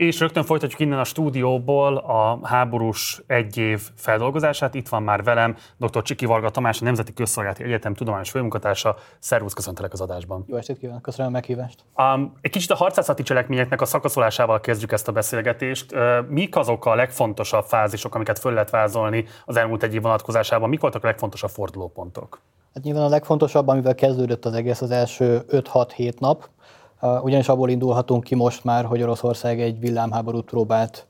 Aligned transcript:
És 0.00 0.20
rögtön 0.20 0.44
folytatjuk 0.44 0.80
innen 0.80 0.98
a 0.98 1.04
stúdióból 1.04 1.96
a 1.96 2.38
háborús 2.42 3.22
egy 3.26 3.56
év 3.56 3.80
feldolgozását. 3.96 4.74
Itt 4.74 4.88
van 4.88 5.02
már 5.02 5.22
velem 5.22 5.56
dr. 5.76 6.02
Csiki 6.02 6.26
Varga 6.26 6.50
Tamás, 6.50 6.80
a 6.80 6.84
Nemzeti 6.84 7.12
Közszolgálati 7.12 7.62
Egyetem 7.62 7.94
tudományos 7.94 8.30
főmunkatársa. 8.30 8.96
Szervusz, 9.18 9.52
köszöntelek 9.52 9.92
az 9.92 10.00
adásban. 10.00 10.44
Jó 10.46 10.56
estét 10.56 10.78
kívánok, 10.78 11.02
köszönöm 11.02 11.30
a 11.30 11.32
meghívást. 11.32 11.84
Um, 11.96 12.32
egy 12.40 12.50
kicsit 12.50 12.70
a 12.70 12.74
harcászati 12.74 13.22
cselekményeknek 13.22 13.80
a 13.80 13.84
szakaszolásával 13.84 14.60
kezdjük 14.60 14.92
ezt 14.92 15.08
a 15.08 15.12
beszélgetést. 15.12 15.94
Mik 16.28 16.56
azok 16.56 16.86
a 16.86 16.94
legfontosabb 16.94 17.64
fázisok, 17.64 18.14
amiket 18.14 18.38
föl 18.38 18.52
lehet 18.52 18.70
vázolni 18.70 19.24
az 19.44 19.56
elmúlt 19.56 19.82
egy 19.82 19.94
év 19.94 20.02
vonatkozásában? 20.02 20.68
Mik 20.68 20.80
voltak 20.80 21.04
a 21.04 21.06
legfontosabb 21.06 21.50
fordulópontok? 21.50 22.40
Hát 22.74 22.82
nyilván 22.82 23.02
a 23.04 23.08
legfontosabb, 23.08 23.68
amivel 23.68 23.94
kezdődött 23.94 24.44
az 24.44 24.54
egész 24.54 24.80
az 24.80 24.90
első 24.90 25.42
5-6-7 25.50 26.18
nap, 26.18 26.48
ugyanis 27.22 27.48
abból 27.48 27.70
indulhatunk 27.70 28.24
ki 28.24 28.34
most 28.34 28.64
már, 28.64 28.84
hogy 28.84 29.02
Oroszország 29.02 29.60
egy 29.60 29.80
villámháborút 29.80 30.44
próbált 30.44 31.06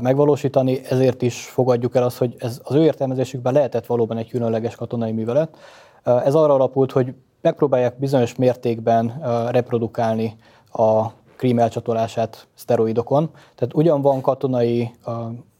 megvalósítani, 0.00 0.80
ezért 0.88 1.22
is 1.22 1.44
fogadjuk 1.44 1.96
el 1.96 2.02
azt, 2.02 2.18
hogy 2.18 2.34
ez 2.38 2.60
az 2.64 2.74
ő 2.74 2.82
értelmezésükben 2.82 3.52
lehetett 3.52 3.86
valóban 3.86 4.16
egy 4.16 4.28
különleges 4.28 4.74
katonai 4.74 5.12
művelet. 5.12 5.56
Ez 6.04 6.34
arra 6.34 6.54
alapult, 6.54 6.92
hogy 6.92 7.14
megpróbálják 7.40 7.98
bizonyos 7.98 8.34
mértékben 8.34 9.22
reprodukálni 9.50 10.36
a 10.72 11.06
krím 11.36 11.58
elcsatolását 11.58 12.46
szteroidokon. 12.54 13.30
Tehát 13.54 13.74
ugyan 13.74 14.02
van 14.02 14.20
katonai 14.20 14.90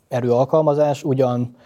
erőalkalmazás, 0.08 1.04
ugyan 1.04 1.56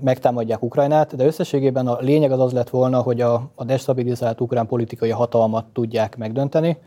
megtámadják 0.00 0.62
Ukrajnát, 0.62 1.16
de 1.16 1.24
összességében 1.24 1.86
a 1.86 1.98
lényeg 2.00 2.32
az 2.32 2.40
az 2.40 2.52
lett 2.52 2.70
volna, 2.70 3.00
hogy 3.00 3.20
a, 3.20 3.50
a 3.54 3.64
destabilizált 3.64 4.40
ukrán 4.40 4.66
politikai 4.66 5.10
hatalmat 5.10 5.64
tudják 5.72 6.16
megdönteni, 6.16 6.78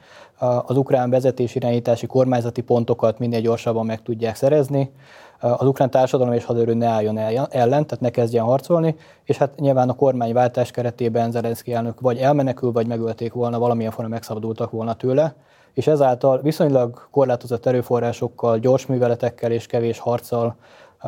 az 0.66 0.78
ukrán 0.78 1.10
vezetés 1.10 1.56
irányítási 1.56 2.08
kormányzati 2.08 2.62
pontokat 2.62 3.20
minél 3.20 3.42
gyorsabban 3.42 3.86
meg 3.86 4.02
tudják 4.02 4.36
szerezni, 4.36 4.92
az 5.40 5.68
ukrán 5.68 5.90
társadalom 5.90 6.34
és 6.34 6.46
haderő 6.46 6.74
ne 6.74 6.88
álljon 6.88 7.18
ellen, 7.50 7.86
tehát 7.86 8.00
ne 8.00 8.10
kezdjen 8.10 8.46
harcolni, 8.46 8.96
és 9.24 9.38
hát 9.38 9.60
nyilván 9.60 9.90
a 9.90 9.96
kormányváltás 9.96 10.72
keretében 10.72 11.32
Zelenszky 11.32 11.74
elnök 11.74 12.00
vagy 12.00 12.18
elmenekül, 12.18 12.72
vagy 12.72 12.88
megölték 12.88 13.34
volna, 13.34 13.60
valamilyen 13.60 13.92
formában 13.92 14.18
megszabadultak 14.18 14.72
volna 14.72 14.94
tőle, 14.94 15.36
és 15.74 15.88
ezáltal 15.88 16.42
viszonylag 16.42 17.08
korlátozott 17.12 17.66
erőforrásokkal, 17.66 18.60
gyors 18.60 18.86
műveletekkel 18.86 19.52
és 19.52 19.66
kevés 19.66 20.00
harccal 20.00 20.56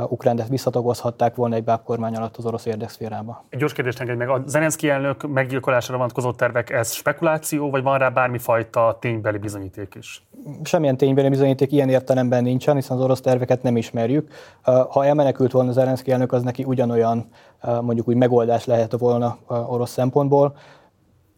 Ukránt 0.09 0.48
visszatagozhatták 0.48 1.36
volna 1.36 1.56
egy 1.56 1.64
bábkormány 1.64 2.16
alatt 2.16 2.38
az 2.38 2.45
orosz 2.45 2.66
érdekszférába. 2.66 3.44
Egy 3.50 3.59
gyors 3.59 3.73
kérdést 3.73 4.00
engedj 4.00 4.17
meg. 4.17 4.30
A 4.30 4.42
Zelenszky 4.45 4.89
elnök 4.89 5.28
meggyilkolására 5.28 5.98
vonatkozó 5.98 6.31
tervek, 6.31 6.70
ez 6.70 6.92
spekuláció, 6.92 7.70
vagy 7.70 7.84
van 7.84 7.98
rá 7.98 8.09
bármifajta 8.09 8.98
ténybeli 9.00 9.38
bizonyíték 9.38 9.95
is? 9.95 10.28
Semmilyen 10.64 10.98
ténybeli 10.98 11.30
bizonyíték 11.30 11.72
ilyen 11.72 11.89
értelemben 11.89 12.44
nincsen, 12.44 12.76
hiszen 12.76 12.98
az 12.98 13.04
orosz 13.04 13.22
terveket 13.22 13.64
nem 13.64 13.78
ismerjük. 13.78 14.31
Ha 14.64 15.06
elmenekült 15.06 15.52
volna 15.52 15.72
Zelenszky 15.72 16.11
elnök, 16.11 16.32
az 16.32 16.44
neki 16.44 16.64
ugyanolyan 16.64 17.30
mondjuk 17.82 18.08
úgy 18.08 18.16
megoldás 18.16 18.66
lehet 18.66 18.98
volna 18.98 19.38
orosz 19.48 19.92
szempontból 19.92 20.56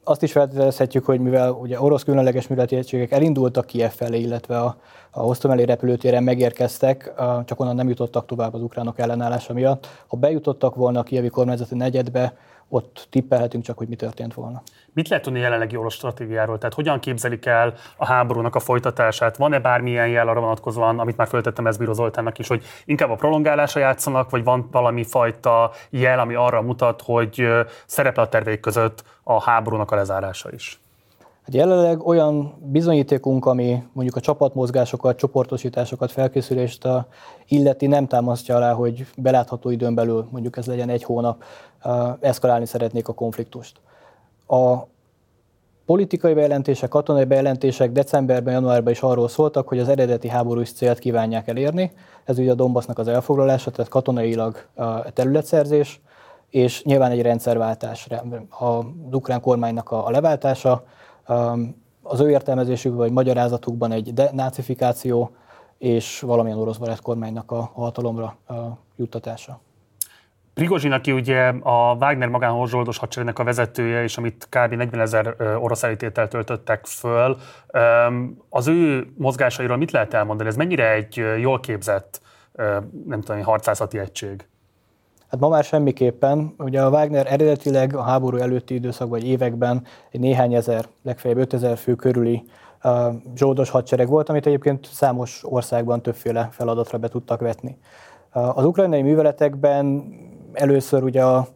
azt 0.09 0.23
is 0.23 0.31
feltételezhetjük, 0.31 1.05
hogy 1.05 1.19
mivel 1.19 1.52
ugye 1.52 1.81
orosz 1.81 2.03
különleges 2.03 2.47
műveleti 2.47 2.75
egységek 2.75 3.11
elindultak 3.11 3.65
Kiev 3.65 3.91
felé, 3.91 4.19
illetve 4.19 4.59
a, 4.59 4.77
a 5.11 5.19
Hostomeli 5.19 5.66
repülőtéren 5.66 6.23
megérkeztek, 6.23 7.13
csak 7.45 7.59
onnan 7.59 7.75
nem 7.75 7.88
jutottak 7.89 8.25
tovább 8.25 8.53
az 8.53 8.61
ukránok 8.61 8.99
ellenállása 8.99 9.53
miatt. 9.53 9.88
Ha 10.07 10.17
bejutottak 10.17 10.75
volna 10.75 10.99
a 10.99 11.03
kievi 11.03 11.29
kormányzati 11.29 11.75
negyedbe, 11.75 12.33
ott 12.70 13.08
tippelhetünk 13.09 13.64
csak, 13.64 13.78
hogy 13.78 13.88
mi 13.88 13.95
történt 13.95 14.34
volna. 14.34 14.62
Mit 14.94 15.08
lehet 15.08 15.23
tudni 15.23 15.39
jelenlegi 15.39 15.75
orosz 15.75 15.94
stratégiáról? 15.94 16.58
Tehát 16.58 16.73
hogyan 16.73 17.00
képzelik 17.00 17.45
el 17.45 17.73
a 17.98 18.06
háborúnak 18.06 18.56
a 18.56 18.59
folytatását? 18.59 19.38
Van-e 19.38 19.59
bármilyen 19.59 20.08
jel 20.08 20.28
arra 20.28 20.39
vonatkozóan, 20.39 21.00
amit 21.00 21.17
már 21.17 21.28
föltettem 21.28 21.67
Ezbíró 21.67 21.94
Zoltánnak 21.94 22.40
is, 22.40 22.47
hogy 22.47 22.64
inkább 22.86 23.09
a 23.09 23.16
prolongálásra 23.16 23.80
játszanak, 23.80 24.30
vagy 24.30 24.44
van 24.44 24.67
valami 24.72 25.03
fajta 25.03 25.72
jel, 25.90 26.20
ami 26.20 26.34
arra 26.34 26.62
mutat, 26.62 27.02
hogy 27.02 27.47
szerepel 27.86 28.23
a 28.23 28.30
terveik 28.30 28.59
között 28.59 29.03
a 29.24 29.41
háborúnak 29.41 29.91
a 29.91 29.96
lezárása 29.96 30.52
is? 30.52 30.81
Hát 31.50 31.58
jelenleg 31.58 32.08
olyan 32.08 32.53
bizonyítékunk, 32.59 33.46
ami 33.46 33.84
mondjuk 33.94 34.16
a 34.16 34.19
csapatmozgásokat, 34.19 35.18
csoportosításokat, 35.18 36.12
felkészülést 36.12 36.88
illeti, 37.47 37.88
nem 37.88 38.08
támasztja 38.08 38.56
alá, 38.56 38.74
hogy 38.74 39.06
belátható 39.18 39.69
időn 39.69 39.96
belül, 39.96 40.28
mondjuk 40.31 40.58
ez 40.58 40.66
legyen 40.66 40.90
egy 40.90 41.03
hónap, 41.03 41.44
eszkalálni 42.19 42.66
szeretnék 42.66 43.07
a 43.07 43.13
konfliktust. 43.13 43.79
A 44.47 44.78
politikai 45.85 46.34
bejelentések, 46.34 46.90
katonai 46.90 47.23
bejelentések 47.23 47.91
decemberben, 47.91 48.53
januárban 48.53 48.91
is 48.91 49.01
arról 49.01 49.28
szóltak, 49.28 49.67
hogy 49.67 49.79
az 49.79 49.90
eredeti 49.90 50.28
háborús 50.28 50.72
célt 50.72 51.00
kívánják 51.00 51.47
elérni. 51.47 51.91
Ez 52.23 52.38
ugye 52.38 52.51
a 52.51 52.56
Donbassnak 52.56 52.97
az 53.00 53.07
elfoglalása, 53.07 53.72
tehát 53.72 53.91
katonailag 53.91 54.67
területszerzés, 55.13 56.01
és 56.50 56.84
nyilván 56.84 57.12
egy 57.12 57.22
rendszerváltás, 57.22 58.07
az 58.50 58.85
ukrán 59.11 59.41
kormánynak 59.41 59.91
a 59.91 60.09
leváltása, 60.09 60.84
az 62.01 62.19
ő 62.19 62.29
értelmezésükben 62.29 63.00
vagy 63.00 63.11
magyarázatukban 63.11 63.91
egy 63.91 64.13
denácifikáció 64.13 65.31
és 65.78 66.19
valamilyen 66.19 66.57
orosz 66.57 66.78
barát 66.78 67.01
kormánynak 67.01 67.51
a 67.51 67.72
hatalomra 67.73 68.38
juttatása. 68.96 69.59
Prigozsin, 70.59 70.92
aki 70.92 71.12
ugye 71.12 71.47
a 71.47 71.96
Wagner 72.00 72.28
magánhorzsoldos 72.28 72.97
hadseregnek 72.97 73.40
a 73.40 73.44
vezetője, 73.44 74.03
és 74.03 74.18
amit 74.18 74.47
kb. 74.50 74.74
40 74.74 75.02
ezer 75.02 75.36
orosz 75.59 75.84
elítétel 75.84 76.28
töltöttek 76.28 76.86
föl, 76.86 77.38
az 78.50 78.68
ő 78.68 79.08
mozgásairól 79.18 79.78
mit 79.78 79.92
lehet 79.92 80.14
elmondani? 80.14 80.50
Ez 80.50 80.56
mennyire 80.56 80.92
egy 80.92 81.24
jól 81.40 81.59
képzett, 81.59 82.22
nem 83.06 83.22
tudom, 83.22 83.42
harcászati 83.42 84.00
egység? 84.00 84.47
Hát 85.30 85.40
ma 85.40 85.50
már 85.50 85.64
semmiképpen. 85.64 86.53
Ugye 86.58 86.81
a 86.81 86.90
Wagner 86.90 87.26
eredetileg 87.30 87.96
a 87.96 88.02
háború 88.02 88.38
előtti 88.38 88.74
időszakban, 88.74 89.20
vagy 89.20 89.28
években 89.28 89.84
egy 90.12 90.20
néhány 90.20 90.53
ezer, 90.53 90.86
legfeljebb 91.03 91.40
5000 91.40 91.78
fő 91.78 91.96
körüli 91.96 92.44
zsoldos 93.36 93.70
hadsereg 93.70 94.08
volt, 94.08 94.30
amit 94.30 94.46
egyébként 94.46 94.86
számos 94.86 95.41
országban 95.44 96.02
többféle 96.02 96.50
feladatra 96.52 96.97
be 96.97 97.08
tudtak 97.08 97.40
vetni. 97.40 97.78
Az 98.31 98.66
ukrajnai 98.66 99.02
műveletekben 99.02 100.03
először 100.53 101.03
ugye 101.03 101.23
a 101.23 101.47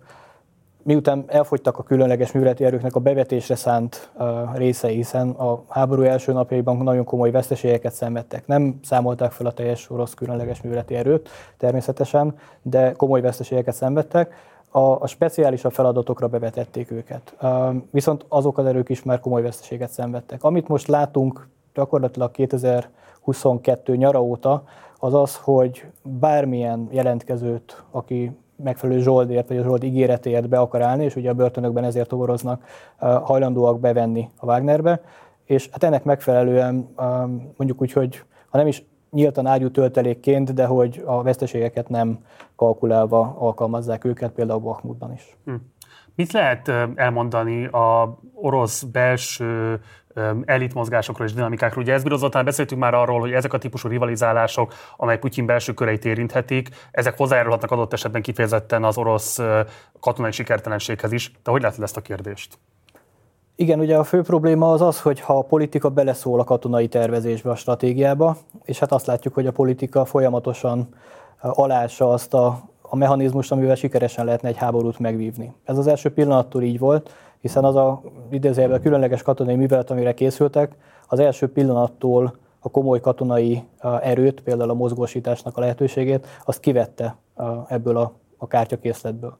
miután 0.84 1.24
elfogytak 1.28 1.78
a 1.78 1.84
különleges 1.84 2.32
műveleti 2.32 2.66
erőknek 2.66 2.96
a 2.96 3.00
bevetésre 3.00 3.56
szánt 3.56 4.12
uh, 4.18 4.60
hiszen 4.82 5.30
a 5.30 5.64
háború 5.68 6.02
első 6.02 6.32
napjaiban 6.32 6.78
nagyon 6.78 7.04
komoly 7.04 7.32
veszteségeket 7.32 7.94
szenvedtek. 7.94 8.48
Nem 8.48 8.80
számolták 8.84 9.32
fel 9.32 9.46
a 9.46 9.52
teljes 9.52 9.90
orosz 9.90 10.14
különleges 10.14 10.62
műveleti 10.62 10.96
erőt 10.96 11.30
természetesen, 11.58 12.36
de 12.62 12.92
komoly 12.92 13.22
veszteségeket 13.22 13.76
szenvedtek. 13.76 14.34
A, 14.70 14.80
a 14.80 15.08
speciálisabb 15.08 15.72
feladatokra 15.72 16.28
bevetették 16.28 16.92
őket. 16.92 17.36
Viszont 17.92 18.26
azok 18.28 18.58
az 18.58 18.66
erők 18.66 18.90
is 18.90 19.04
már 19.04 19.20
komoly 19.20 19.42
veszteséget 19.42 19.90
szenvedtek. 19.90 20.44
Amit 20.44 20.68
most 20.68 20.88
látunk 20.88 21.48
gyakorlatilag 21.74 22.32
2022 22.32 23.96
nyara 23.96 24.22
óta, 24.24 24.64
az 24.98 25.14
az, 25.14 25.36
hogy 25.36 25.86
bármilyen 26.02 26.88
jelentkezőt, 26.92 27.84
aki 27.92 28.32
megfelelő 28.56 29.02
zsoldért, 29.02 29.48
vagy 29.48 29.58
a 29.58 29.64
zsold 29.64 29.84
ígéretért 29.84 30.50
be 30.50 30.60
akar 30.60 30.82
állni, 30.82 31.04
és 31.04 31.16
ugye 31.16 31.30
a 31.30 31.34
börtönökben 31.34 31.84
ezért 31.84 32.08
toboroznak, 32.08 32.64
hajlandóak 33.00 33.80
bevenni 33.80 34.30
a 34.38 34.46
Wagnerbe, 34.46 35.02
és 35.46 35.70
hát 35.72 35.84
ennek 35.84 36.04
megfelelően 36.04 36.94
mondjuk 37.58 37.82
úgy, 37.82 37.92
hogy 37.92 38.24
ha 38.50 38.58
nem 38.58 38.68
is 38.68 38.86
nyíltan 39.12 39.46
ágyú 39.46 39.70
töltelékként, 39.70 40.54
de 40.54 40.66
hogy 40.66 41.04
a 41.06 41.24
veszteségeket 41.24 41.90
nem 41.90 42.20
kalkulálva 42.56 43.36
alkalmazzák 43.40 44.04
őket, 44.04 44.32
például 44.32 44.60
Bakhmutban 44.60 45.14
is. 45.14 45.38
Hm. 45.46 45.54
Mit 46.16 46.32
lehet 46.32 46.72
elmondani 46.96 47.66
a 47.66 48.20
orosz 48.34 48.84
belső 48.84 49.80
elitmozgásokról 50.46 51.28
és 51.28 51.34
dinamikákról. 51.34 51.84
Ugye 51.84 51.94
ezt 51.94 52.04
bírozottan 52.04 52.46
beszéltünk 52.46 52.82
már 52.82 52.94
arról, 52.94 53.20
hogy 53.20 53.32
ezek 53.32 53.54
a 53.54 53.58
típusú 53.58 53.90
rivalizálások, 53.90 54.74
amely 54.98 55.18
Putyin 55.18 55.46
belső 55.46 55.74
köreit 55.74 56.06
érinthetik, 56.06 56.70
ezek 56.92 57.18
hozzájárulhatnak 57.18 57.72
adott 57.72 57.94
esetben 57.94 58.22
kifejezetten 58.22 58.84
az 58.84 58.98
orosz 58.98 59.40
katonai 60.00 60.32
sikertelenséghez 60.32 61.12
is. 61.12 61.32
De 61.44 61.52
hogy 61.52 61.62
látod 61.62 61.84
ezt 61.84 61.98
a 61.98 62.02
kérdést? 62.02 62.58
Igen, 63.56 63.80
ugye 63.80 63.98
a 63.98 64.04
fő 64.04 64.22
probléma 64.22 64.72
az 64.72 64.82
az, 64.82 65.02
hogy 65.02 65.20
ha 65.20 65.38
a 65.38 65.42
politika 65.42 65.90
beleszól 65.90 66.40
a 66.40 66.44
katonai 66.44 66.88
tervezésbe, 66.88 67.50
a 67.50 67.56
stratégiába, 67.56 68.38
és 68.64 68.80
hát 68.80 68.92
azt 68.92 69.06
látjuk, 69.06 69.34
hogy 69.34 69.48
a 69.48 69.52
politika 69.52 70.06
folyamatosan 70.06 70.90
alása 71.40 72.10
azt 72.10 72.34
a, 72.34 72.60
a 72.82 72.96
mechanizmust, 72.96 73.52
amivel 73.52 73.76
sikeresen 73.76 74.26
lehetne 74.26 74.50
egy 74.50 74.58
háborút 74.58 75.00
megvívni. 75.00 75.54
Ez 75.64 75.78
az 75.78 75.88
első 75.88 76.14
pillanattól 76.14 76.62
így 76.62 76.80
volt, 76.80 77.14
hiszen 77.44 77.64
az 77.64 77.76
a 77.76 78.02
idézőjelben 78.32 78.82
különleges 78.82 79.22
katonai 79.22 79.56
művelet, 79.56 79.92
amire 79.92 80.14
készültek, 80.14 80.76
az 81.08 81.20
első 81.20 81.52
pillanattól 81.52 82.36
a 82.60 82.70
komoly 82.70 83.00
katonai 83.00 83.64
erőt, 84.02 84.42
például 84.42 84.70
a 84.70 84.74
mozgósításnak 84.74 85.58
a 85.58 85.60
lehetőségét, 85.60 86.28
azt 86.46 86.60
kivette 86.60 87.16
ebből 87.68 87.98
a, 87.98 88.12
a 88.38 88.48
kártyakészletből. 88.48 89.38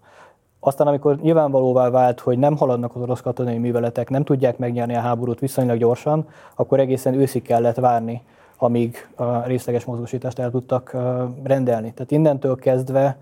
Aztán, 0.60 0.88
amikor 0.88 1.18
nyilvánvalóvá 1.22 1.90
vált, 1.90 2.20
hogy 2.20 2.38
nem 2.38 2.58
haladnak 2.58 2.96
az 2.96 3.02
orosz 3.02 3.22
katonai 3.22 3.58
műveletek, 3.58 4.10
nem 4.10 4.24
tudják 4.24 4.58
megnyerni 4.58 4.96
a 4.96 5.00
háborút 5.00 5.40
viszonylag 5.40 5.78
gyorsan, 5.78 6.28
akkor 6.56 6.80
egészen 6.80 7.14
őszig 7.14 7.42
kellett 7.42 7.76
várni 7.76 8.22
amíg 8.58 9.08
a 9.16 9.44
részleges 9.46 9.86
mozgósítást 9.86 10.40
el 10.40 10.52
tudtak 10.52 10.96
rendelni. 11.44 11.94
Tehát 11.94 12.12
innentől 12.12 12.56
kezdve 12.56 13.18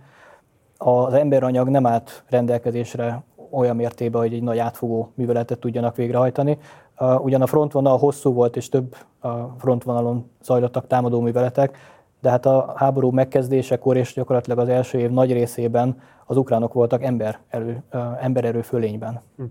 az 0.77 1.13
emberanyag 1.13 1.69
nem 1.69 1.85
állt 1.85 2.23
rendelkezésre 2.29 3.23
olyan 3.51 3.75
mértében, 3.75 4.21
hogy 4.21 4.33
egy 4.33 4.43
nagy 4.43 4.57
átfogó 4.57 5.11
műveletet 5.15 5.59
tudjanak 5.59 5.95
végrehajtani. 5.95 6.57
Ugyan 7.21 7.41
a 7.41 7.47
frontvonal 7.47 7.97
hosszú 7.97 8.33
volt, 8.33 8.55
és 8.55 8.69
több 8.69 8.95
frontvonalon 9.57 10.29
zajlottak 10.43 10.87
támadó 10.87 11.19
műveletek, 11.19 11.77
de 12.21 12.29
hát 12.29 12.45
a 12.45 12.73
háború 12.75 13.11
megkezdésekor 13.11 13.97
és 13.97 14.13
gyakorlatilag 14.13 14.59
az 14.59 14.69
első 14.69 14.99
év 14.99 15.09
nagy 15.09 15.31
részében 15.31 16.01
az 16.25 16.37
ukránok 16.37 16.73
voltak 16.73 17.03
ember 17.03 17.39
erő, 17.47 17.83
embererő 18.19 18.61
fölényben. 18.61 19.21
Hm. 19.37 19.43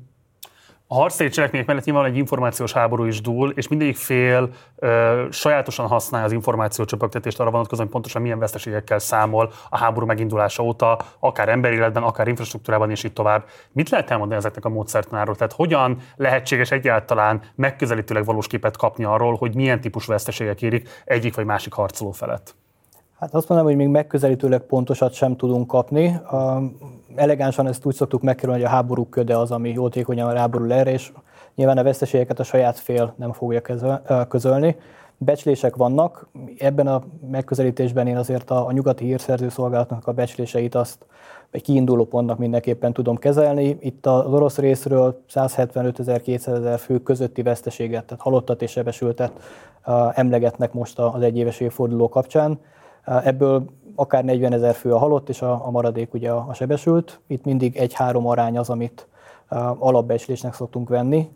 A 0.93 0.95
harctéri 0.95 1.31
cselekmények 1.31 1.67
mellett 1.67 1.85
nyilván 1.85 2.05
egy 2.05 2.17
információs 2.17 2.73
háború 2.73 3.05
is 3.05 3.21
dúl, 3.21 3.51
és 3.51 3.69
mindegyik 3.69 3.97
fél 3.97 4.51
ö, 4.77 5.27
sajátosan 5.31 5.87
használja 5.87 6.27
az 6.27 6.33
információ 6.33 6.85
csöpögtetést 6.85 7.41
arra 7.41 7.51
vonatkozóan, 7.51 7.87
hogy 7.87 7.95
pontosan 7.95 8.23
milyen 8.23 8.39
veszteségekkel 8.39 8.99
számol 8.99 9.53
a 9.69 9.79
háború 9.79 10.07
megindulása 10.07 10.63
óta, 10.63 10.99
akár 11.19 11.49
emberi 11.49 11.75
életben, 11.75 12.03
akár 12.03 12.29
infrastruktúrában, 12.29 12.91
és 12.91 13.05
így 13.05 13.13
tovább. 13.13 13.45
Mit 13.73 13.89
lehet 13.89 14.11
elmondani 14.11 14.41
ezeknek 14.41 14.65
a 14.65 14.69
módszertanáról? 14.69 15.35
Tehát 15.37 15.53
hogyan 15.53 15.99
lehetséges 16.17 16.71
egyáltalán 16.71 17.41
megközelítőleg 17.55 18.25
valós 18.25 18.47
képet 18.47 18.77
kapni 18.77 19.05
arról, 19.05 19.35
hogy 19.37 19.55
milyen 19.55 19.81
típusú 19.81 20.13
veszteségek 20.13 20.63
érik 20.63 20.89
egyik 21.05 21.35
vagy 21.35 21.45
másik 21.45 21.73
harcoló 21.73 22.11
felett? 22.11 22.55
Hát 23.19 23.35
azt 23.35 23.49
mondom, 23.49 23.67
hogy 23.67 23.77
még 23.77 23.89
megközelítőleg 23.89 24.61
pontosat 24.61 25.13
sem 25.13 25.37
tudunk 25.37 25.67
kapni. 25.67 26.21
Elegánsan 27.21 27.67
ezt 27.67 27.85
úgy 27.85 27.95
szoktuk 27.95 28.23
megkerülni, 28.23 28.61
hogy 28.61 28.69
a 28.71 28.73
háború 28.73 29.09
köde 29.09 29.37
az, 29.37 29.51
ami 29.51 29.71
jótékonyan 29.71 30.33
ráborul 30.33 30.73
erre, 30.73 30.91
és 30.91 31.13
nyilván 31.55 31.79
a 31.79 31.83
veszteségeket 31.83 32.39
a 32.39 32.43
saját 32.43 32.79
fél 32.79 33.15
nem 33.17 33.33
fogja 33.33 33.63
közölni. 34.29 34.77
Becslések 35.17 35.77
vannak, 35.77 36.29
ebben 36.59 36.87
a 36.87 37.03
megközelítésben 37.31 38.07
én 38.07 38.17
azért 38.17 38.51
a, 38.51 38.67
a 38.67 38.73
nyugati 38.73 39.05
hírszerző 39.05 39.49
szolgálatnak 39.49 40.07
a 40.07 40.13
becsléseit 40.13 40.75
azt 40.75 41.07
egy 41.51 41.63
kiinduló 41.63 42.05
pontnak 42.05 42.39
mindenképpen 42.39 42.93
tudom 42.93 43.17
kezelni. 43.17 43.77
Itt 43.81 44.07
az 44.07 44.33
orosz 44.33 44.59
részről 44.59 45.23
175 45.27 45.99
ezer, 45.99 46.21
200 46.21 46.59
ezer 46.59 46.79
fő 46.79 46.99
közötti 46.99 47.43
veszteséget, 47.43 48.05
tehát 48.05 48.23
halottat 48.23 48.63
és 48.63 48.71
sebesültet 48.71 49.33
emlegetnek 50.15 50.73
most 50.73 50.99
az 50.99 51.23
egyéves 51.23 51.61
évforduló 51.61 52.09
kapcsán. 52.09 52.59
Ebből 53.05 53.65
akár 54.01 54.25
40 54.25 54.53
ezer 54.53 54.75
fő 54.75 54.95
a 54.95 54.99
halott, 54.99 55.29
és 55.29 55.43
a, 55.43 55.67
a 55.67 55.71
maradék 55.71 56.15
ugye 56.15 56.31
a, 56.31 56.47
a 56.49 56.55
sebesült. 56.55 57.21
Itt 57.27 57.45
mindig 57.45 57.77
egy-három 57.77 58.27
arány 58.27 58.59
az, 58.59 58.71
amit 58.71 59.07
alapbecslésnek 59.79 60.55
szoktunk 60.55 60.89
venni, 60.89 61.31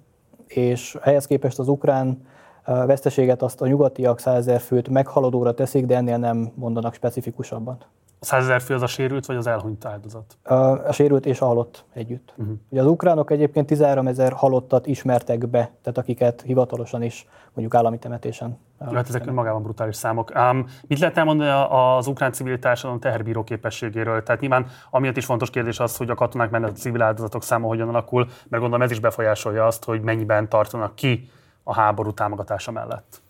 és 0.46 0.98
ehhez 1.02 1.26
képest 1.26 1.58
az 1.58 1.68
ukrán 1.68 2.26
veszteséget 2.64 3.42
azt 3.42 3.60
a 3.60 3.66
nyugatiak 3.66 4.18
100 4.18 4.36
ezer 4.36 4.60
főt 4.60 4.88
meghaladóra 4.88 5.54
teszik, 5.54 5.86
de 5.86 5.96
ennél 5.96 6.16
nem 6.16 6.52
mondanak 6.54 6.94
specifikusabban. 6.94 7.78
A 8.20 8.24
100 8.24 8.42
ezer 8.42 8.60
fő 8.60 8.74
az 8.74 8.82
a 8.82 8.86
sérült, 8.86 9.26
vagy 9.26 9.36
az 9.36 9.46
elhunyt 9.46 9.84
áldozat? 9.84 10.36
A 10.86 10.92
sérült 10.92 11.26
és 11.26 11.40
a 11.40 11.46
halott 11.46 11.84
együtt. 11.92 12.32
Uh-huh. 12.36 12.54
Ugye 12.68 12.80
az 12.80 12.86
ukránok 12.86 13.30
egyébként 13.30 13.66
13 13.66 14.06
ezer 14.06 14.32
halottat 14.32 14.86
ismertek 14.86 15.48
be, 15.48 15.70
tehát 15.82 15.98
akiket 15.98 16.42
hivatalosan 16.42 17.02
is 17.02 17.26
mondjuk 17.52 17.74
állami 17.74 17.98
temetésen. 17.98 18.58
Jó, 18.86 18.92
hát 18.92 19.08
ezek 19.08 19.26
önmagában 19.26 19.62
brutális 19.62 19.96
számok. 19.96 20.32
Um, 20.36 20.66
mit 20.86 20.98
lehet 20.98 21.16
elmondani 21.16 21.50
az 21.70 22.06
ukrán 22.06 22.32
civil 22.32 22.58
társadalom 22.58 23.00
teherbíró 23.00 23.44
képességéről? 23.44 24.22
Tehát 24.22 24.40
nyilván 24.40 24.66
amiatt 24.90 25.16
is 25.16 25.24
fontos 25.24 25.50
kérdés 25.50 25.80
az, 25.80 25.96
hogy 25.96 26.10
a 26.10 26.14
katonák 26.14 26.50
mellett 26.50 26.70
a 26.70 26.72
civil 26.72 27.02
áldozatok 27.02 27.42
száma 27.42 27.66
hogyan 27.66 27.88
alakul, 27.88 28.24
mert 28.24 28.62
gondolom 28.62 28.82
ez 28.82 28.90
is 28.90 29.00
befolyásolja 29.00 29.66
azt, 29.66 29.84
hogy 29.84 30.00
mennyiben 30.00 30.48
tartanak 30.48 30.94
ki 30.94 31.30
a 31.62 31.74
háború 31.74 32.12
támogatása 32.12 32.70
mellett. 32.70 33.22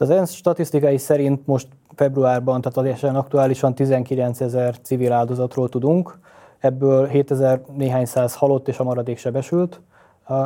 Az 0.00 0.10
ENSZ 0.10 0.32
statisztikai 0.32 0.96
szerint 0.96 1.46
most 1.46 1.68
februárban, 1.94 2.60
tehát 2.60 2.76
teljesen 2.78 3.16
aktuálisan 3.16 3.74
19 3.74 4.40
ezer 4.40 4.80
civil 4.80 5.12
áldozatról 5.12 5.68
tudunk, 5.68 6.18
ebből 6.58 7.06
7 7.06 7.30
ezer 7.30 7.60
néhány 7.76 8.04
száz 8.04 8.34
halott 8.34 8.68
és 8.68 8.78
a 8.78 8.84
maradék 8.84 9.18
sebesült. 9.18 9.80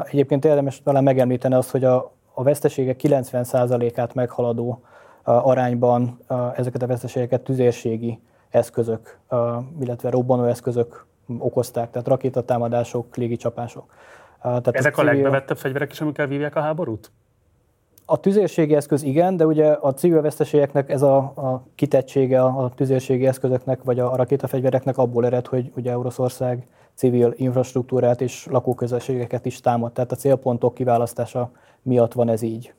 Egyébként 0.05 0.45
érdemes 0.45 0.83
talán 0.83 1.03
megemlíteni 1.03 1.55
azt, 1.55 1.71
hogy 1.71 1.85
a, 1.85 2.13
a 2.33 2.43
veszteségek 2.43 3.01
90%-át 3.03 4.15
meghaladó 4.15 4.83
arányban 5.23 6.19
ezeket 6.55 6.83
a 6.83 6.87
veszteségeket 6.87 7.41
tüzérségi 7.41 8.21
eszközök, 8.51 9.19
illetve 9.81 10.11
robbanó 10.11 10.45
eszközök 10.45 11.07
okozták, 11.39 11.91
tehát 11.91 12.09
rakétatámadások, 12.09 13.17
légicsapások. 13.17 13.95
Tehát 14.43 14.69
Ezek 14.69 14.97
a, 14.97 15.01
civil... 15.01 15.11
a 15.11 15.15
legbevettebb 15.15 15.57
fegyverek 15.57 15.93
is, 15.93 16.01
amikkel 16.01 16.27
vívják 16.27 16.57
a 16.57 16.61
háborút? 16.61 17.11
A 18.07 18.21
tüzérségi 18.21 18.75
eszköz 18.75 19.03
igen, 19.03 19.37
de 19.37 19.47
ugye 19.47 19.67
a 19.67 19.95
civil 19.95 20.21
veszteségeknek 20.21 20.91
ez 20.91 21.03
a, 21.03 21.17
a 21.17 21.67
kitettsége 21.75 22.43
a 22.43 22.71
tüzérségi 22.75 23.27
eszközöknek, 23.27 23.83
vagy 23.83 23.99
a 23.99 24.17
rakétafegyvereknek 24.17 24.99
abból 24.99 25.27
ered, 25.27 25.47
hogy 25.47 25.71
ugye 25.77 25.99
Oroszország 25.99 26.67
civil 26.95 27.35
infrastruktúrát 27.37 28.21
és 28.21 28.47
lakóközösségeket 28.51 29.47
is 29.47 29.61
támad. 29.61 29.93
Tehát 29.93 30.13
a 30.13 30.17
célpontok 30.17 30.75
kiválasztása 30.75 31.51
miatt 31.83 32.13
van 32.13 32.29
ez 32.29 32.43
így. 32.43 32.75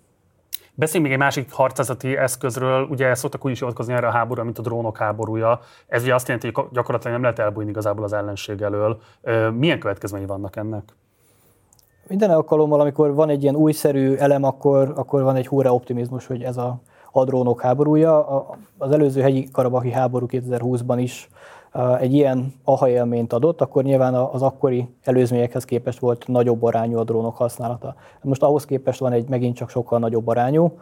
Beszéljünk 0.74 1.12
még 1.12 1.20
egy 1.20 1.24
másik 1.26 1.52
harcászati 1.52 2.18
eszközről, 2.18 2.88
ugye 2.90 3.16
szoktak 3.16 3.46
úgy 3.46 3.52
is 3.52 3.60
hivatkozni 3.60 3.94
erre 3.94 4.08
a 4.08 4.12
háborúra, 4.12 4.44
mint 4.44 4.58
a 4.58 4.62
drónok 4.62 4.98
háborúja. 4.98 5.60
Ez 5.88 6.04
ugye 6.04 6.14
azt 6.14 6.28
jelenti, 6.28 6.52
hogy 6.54 6.66
gyakorlatilag 6.72 7.14
nem 7.14 7.22
lehet 7.22 7.40
elbújni 7.40 7.70
igazából 7.70 8.04
az 8.04 8.14
ellenség 8.14 8.62
elől. 8.62 9.02
Milyen 9.54 9.80
következményei 9.80 10.28
vannak 10.28 10.56
ennek? 10.56 10.84
Minden 12.08 12.30
alkalommal, 12.30 12.80
amikor 12.80 13.14
van 13.14 13.30
egy 13.30 13.44
ilyen 13.44 13.56
újszerű 13.56 14.14
elem, 14.14 14.44
akkor, 14.44 14.94
akkor 14.96 15.24
van 15.24 15.36
egy 15.36 15.48
húra 15.48 15.74
optimizmus, 15.74 16.26
hogy 16.26 16.42
ez 16.42 16.58
a, 16.58 16.78
a 17.12 17.24
drónok 17.24 17.62
háborúja. 17.62 18.46
Az 18.78 18.92
előző 18.92 19.22
hegyi 19.22 19.50
karabahi 19.52 19.92
háború 19.92 20.26
2020-ban 20.30 20.96
is 20.98 21.30
egy 22.00 22.14
ilyen 22.14 22.54
aha 22.64 22.90
élményt 22.90 23.34
adott, 23.34 23.62
akkor 23.62 23.84
nyilván 23.84 24.14
az 24.14 24.42
akkori 24.42 24.90
előzményekhez 25.04 25.66
képest 25.66 26.00
volt 26.00 26.28
nagyobb 26.28 26.64
arányú 26.64 26.98
a 26.98 27.04
drónok 27.04 27.38
használata. 27.38 27.96
Most 28.22 28.44
ahhoz 28.44 28.66
képest 28.66 29.00
van 29.00 29.12
egy 29.12 29.30
megint 29.30 29.56
csak 29.56 29.70
sokkal 29.70 30.00
nagyobb 30.00 30.28
arányú. 30.28 30.78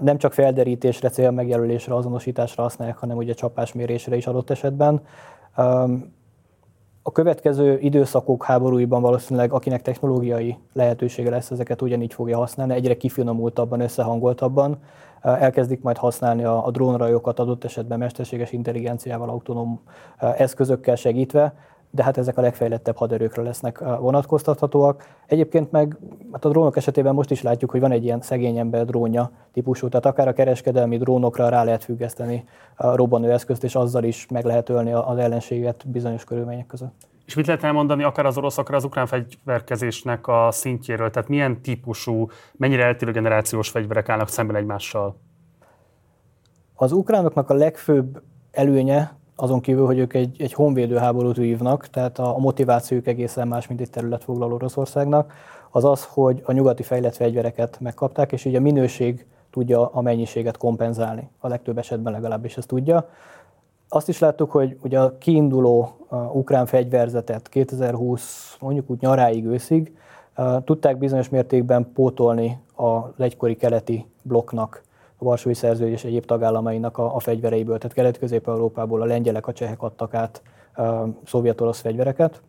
Nem 0.00 0.18
csak 0.18 0.32
felderítésre, 0.32 1.08
célmegjelölésre, 1.08 1.94
azonosításra 1.94 2.62
használják, 2.62 2.96
hanem 2.96 3.16
ugye 3.16 3.32
csapásmérésre 3.32 4.16
is 4.16 4.26
adott 4.26 4.50
esetben. 4.50 5.00
A 7.06 7.12
következő 7.12 7.78
időszakok 7.78 8.44
háborúiban 8.44 9.02
valószínűleg, 9.02 9.52
akinek 9.52 9.82
technológiai 9.82 10.58
lehetősége 10.72 11.30
lesz, 11.30 11.50
ezeket 11.50 11.82
ugyanígy 11.82 12.14
fogja 12.14 12.36
használni, 12.36 12.74
egyre 12.74 12.96
kifinomultabban, 12.96 13.80
összehangoltabban. 13.80 14.78
Elkezdik 15.22 15.82
majd 15.82 15.96
használni 15.96 16.44
a, 16.44 16.66
a 16.66 16.70
drónrajokat 16.70 17.38
adott 17.38 17.64
esetben 17.64 17.98
mesterséges 17.98 18.52
intelligenciával, 18.52 19.28
autonóm 19.28 19.80
eszközökkel 20.18 20.96
segítve, 20.96 21.54
de 21.94 22.02
hát 22.02 22.18
ezek 22.18 22.38
a 22.38 22.40
legfejlettebb 22.40 22.96
haderőkre 22.96 23.42
lesznek 23.42 23.78
vonatkoztathatóak. 23.78 25.04
Egyébként 25.26 25.70
meg 25.70 25.98
hát 26.32 26.44
a 26.44 26.48
drónok 26.48 26.76
esetében 26.76 27.14
most 27.14 27.30
is 27.30 27.42
látjuk, 27.42 27.70
hogy 27.70 27.80
van 27.80 27.90
egy 27.90 28.04
ilyen 28.04 28.20
szegény 28.20 28.58
ember 28.58 28.84
drónja 28.84 29.30
típusú, 29.52 29.88
tehát 29.88 30.06
akár 30.06 30.28
a 30.28 30.32
kereskedelmi 30.32 30.98
drónokra 30.98 31.48
rá 31.48 31.64
lehet 31.64 31.84
függeszteni 31.84 32.44
a 32.76 32.96
robbanóeszközt, 32.96 33.64
és 33.64 33.74
azzal 33.74 34.04
is 34.04 34.26
meg 34.28 34.44
lehet 34.44 34.68
ölni 34.68 34.92
az 34.92 35.18
ellenséget 35.18 35.88
bizonyos 35.88 36.24
körülmények 36.24 36.66
között. 36.66 36.94
És 37.26 37.34
mit 37.34 37.46
lehet 37.46 37.64
elmondani 37.64 38.02
akár 38.02 38.26
az 38.26 38.36
orosz, 38.36 38.58
akár 38.58 38.74
az 38.74 38.84
ukrán 38.84 39.06
fegyverkezésnek 39.06 40.28
a 40.28 40.48
szintjéről? 40.50 41.10
Tehát 41.10 41.28
milyen 41.28 41.62
típusú, 41.62 42.28
mennyire 42.52 42.84
eltérő 42.84 43.12
generációs 43.12 43.68
fegyverek 43.68 44.08
állnak 44.08 44.28
szemben 44.28 44.56
egymással? 44.56 45.16
Az 46.74 46.92
ukránoknak 46.92 47.50
a 47.50 47.54
legfőbb 47.54 48.22
előnye, 48.50 49.16
azon 49.36 49.60
kívül, 49.60 49.86
hogy 49.86 49.98
ők 49.98 50.14
egy, 50.14 50.40
egy 50.40 50.52
honvédő 50.52 50.96
háborút 50.96 51.36
vívnak, 51.36 51.86
tehát 51.86 52.18
a, 52.18 52.34
a 52.34 52.38
motivációjuk 52.38 53.06
egészen 53.06 53.48
más, 53.48 53.66
mint 53.68 53.80
egy 53.80 53.90
területfoglaló 53.90 54.54
Oroszországnak, 54.54 55.32
az 55.70 55.84
az, 55.84 56.04
hogy 56.04 56.42
a 56.44 56.52
nyugati 56.52 56.82
fejlett 56.82 57.16
fegyvereket 57.16 57.80
megkapták, 57.80 58.32
és 58.32 58.44
így 58.44 58.54
a 58.54 58.60
minőség 58.60 59.26
tudja 59.50 59.86
a 59.86 60.00
mennyiséget 60.00 60.56
kompenzálni. 60.56 61.28
A 61.38 61.48
legtöbb 61.48 61.78
esetben 61.78 62.12
legalábbis 62.12 62.56
ezt 62.56 62.68
tudja. 62.68 63.08
Azt 63.88 64.08
is 64.08 64.18
láttuk, 64.18 64.50
hogy 64.50 64.78
ugye 64.82 65.00
a 65.00 65.18
kiinduló 65.18 65.96
ukrán 66.32 66.66
fegyverzetet 66.66 67.48
2020 67.48 68.56
mondjuk 68.60 68.90
úgy 68.90 69.00
nyaráig, 69.00 69.44
őszig 69.44 69.96
tudták 70.64 70.98
bizonyos 70.98 71.28
mértékben 71.28 71.92
pótolni 71.92 72.58
a 72.76 73.22
egykori 73.22 73.56
keleti 73.56 74.06
blokknak 74.22 74.82
a 75.24 75.26
Varsói 75.26 75.54
Szerződés 75.54 76.04
egyéb 76.04 76.24
tagállamainak 76.24 76.98
a, 76.98 77.14
a 77.14 77.20
fegyvereiből. 77.20 77.78
Tehát 77.78 77.96
Kelet-Közép-Európából 77.96 79.02
a 79.02 79.04
lengyelek, 79.04 79.46
a 79.46 79.52
csehek 79.52 79.82
adtak 79.82 80.14
át 80.14 80.42
szovjet-orosz 81.24 81.80
fegyvereket, 81.80 82.42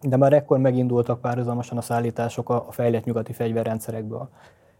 de 0.00 0.16
már 0.16 0.32
ekkor 0.32 0.58
megindultak 0.58 1.20
párhuzamosan 1.20 1.78
a 1.78 1.80
szállítások 1.80 2.48
a, 2.48 2.64
a 2.68 2.72
fejlett 2.72 3.04
nyugati 3.04 3.32
fegyverrendszerekből. 3.32 4.28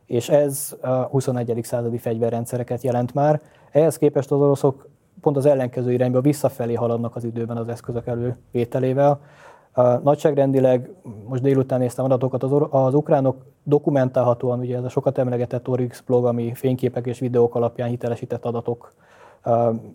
És 0.06 0.28
ez 0.28 0.76
a 0.80 0.88
21. 0.88 1.58
századi 1.62 1.98
fegyverrendszereket 1.98 2.82
jelent 2.82 3.14
már. 3.14 3.40
Ehhez 3.70 3.98
képest 3.98 4.30
az 4.30 4.40
oroszok 4.40 4.88
pont 5.20 5.36
az 5.36 5.46
ellenkező 5.46 5.92
irányba 5.92 6.20
visszafelé 6.20 6.74
haladnak 6.74 7.16
az 7.16 7.24
időben 7.24 7.56
az 7.56 7.68
eszközök 7.68 8.06
elővételével. 8.06 9.20
Nagyságrendileg, 10.02 10.90
most 11.28 11.42
délután 11.42 11.78
néztem 11.78 12.04
adatokat, 12.04 12.42
az, 12.42 12.52
az 12.70 12.94
ukránok 12.94 13.36
dokumentálhatóan, 13.62 14.58
ugye 14.58 14.76
ez 14.76 14.84
a 14.84 14.88
sokat 14.88 15.18
emlegetett 15.18 15.68
Orix 15.68 16.00
blog, 16.00 16.24
ami 16.24 16.54
fényképek 16.54 17.06
és 17.06 17.18
videók 17.18 17.54
alapján 17.54 17.88
hitelesített 17.88 18.44
adatok 18.44 18.92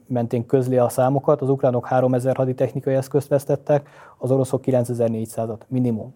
mentén 0.08 0.46
közli 0.46 0.78
a 0.78 0.90
számokat. 0.90 1.42
Az 1.42 1.50
ukránok 1.50 1.86
3000 1.86 2.36
haditechnikai 2.36 2.94
eszközt 2.94 3.28
vesztettek, 3.28 3.90
az 4.18 4.32
oroszok 4.32 4.62
9400-at 4.66 5.60
minimum. 5.68 6.16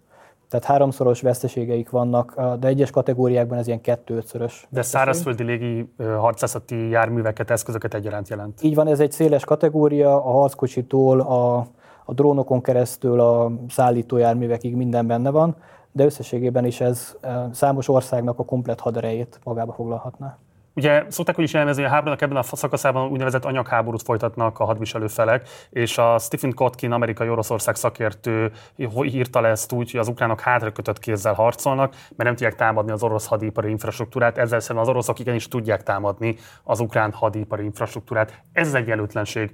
Tehát 0.49 0.65
háromszoros 0.65 1.21
veszteségeik 1.21 1.89
vannak, 1.89 2.41
de 2.59 2.67
egyes 2.67 2.89
kategóriákban 2.89 3.57
ez 3.57 3.67
ilyen 3.67 3.81
kettő-ötszörös. 3.81 4.67
De 4.69 4.81
szárazföldi 4.81 5.43
légi 5.43 5.93
harcászati 5.97 6.89
járműveket, 6.89 7.49
eszközöket 7.49 7.93
egyaránt 7.93 8.29
jelent. 8.29 8.63
Így 8.63 8.75
van, 8.75 8.87
ez 8.87 8.99
egy 8.99 9.11
széles 9.11 9.45
kategória, 9.45 10.15
a 10.15 10.31
harckocsitól 10.31 11.19
a, 11.19 11.67
a 12.05 12.13
drónokon 12.13 12.61
keresztül 12.61 13.19
a 13.19 13.51
szállítójárművekig 13.69 14.75
minden 14.75 15.07
benne 15.07 15.29
van, 15.29 15.55
de 15.91 16.05
összességében 16.05 16.65
is 16.65 16.81
ez 16.81 17.17
számos 17.51 17.87
országnak 17.87 18.39
a 18.39 18.45
komplet 18.45 18.79
haderejét 18.79 19.39
magába 19.43 19.73
foglalhatná. 19.73 20.37
Ugye 20.75 21.03
szokták 21.07 21.37
úgy 21.37 21.43
is 21.43 21.53
jelmezni, 21.53 21.81
hogy 21.81 21.91
a 21.91 21.93
háborúnak 21.93 22.21
ebben 22.21 22.37
a 22.37 22.43
szakaszában 22.43 23.11
úgynevezett 23.11 23.45
anyagháborút 23.45 24.01
folytatnak 24.01 24.59
a 24.59 24.65
hadviselő 24.65 25.07
felek, 25.07 25.49
és 25.69 25.97
a 25.97 26.17
Stephen 26.17 26.53
Kotkin, 26.53 26.91
amerikai 26.91 27.29
Oroszország 27.29 27.75
szakértő 27.75 28.51
írta 29.03 29.41
le 29.41 29.47
ezt 29.47 29.71
úgy, 29.71 29.91
hogy 29.91 29.99
az 29.99 30.07
ukránok 30.07 30.39
hátra 30.39 30.71
kötött 30.71 30.99
kézzel 30.99 31.33
harcolnak, 31.33 31.91
mert 31.91 32.23
nem 32.23 32.35
tudják 32.35 32.55
támadni 32.55 32.91
az 32.91 33.03
orosz 33.03 33.27
hadipari 33.27 33.69
infrastruktúrát, 33.69 34.37
ezzel 34.37 34.59
szemben 34.59 34.83
az 34.83 34.89
oroszok 34.89 35.19
igenis 35.19 35.47
tudják 35.47 35.83
támadni 35.83 36.35
az 36.63 36.79
ukrán 36.79 37.11
hadipari 37.11 37.63
infrastruktúrát. 37.63 38.41
Ez 38.53 38.73
egy 38.73 38.81
egyenlőtlenség. 38.81 39.51